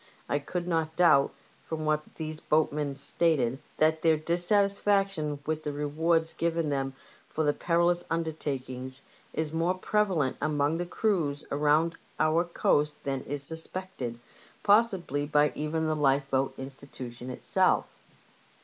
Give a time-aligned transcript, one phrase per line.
[0.27, 1.31] I could not doubt,
[1.69, 6.95] from what these boatmen stated, that their dissatisfaction with the rewards given them
[7.29, 13.43] for their perilous undertakings is more prevalent among the crews around our coast than is
[13.43, 14.19] suspected,
[14.63, 17.85] possibly by even the Lifeboat Institution itself.